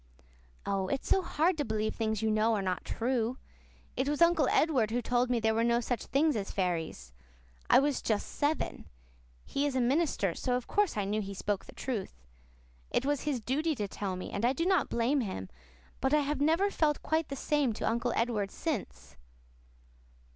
[0.65, 3.37] "Oh, it's so hard to believe things you know are not true.
[3.95, 7.13] It was Uncle Edward who told me there were no such things as fairies.
[7.69, 8.85] I was just seven.
[9.45, 12.23] He is a minister, so of course I knew he spoke the truth.
[12.89, 15.49] It was his duty to tell me, and I do not blame him,
[15.99, 19.17] but I have never felt quite the same to Uncle Edward since."